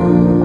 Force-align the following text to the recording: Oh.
Oh. 0.00 0.37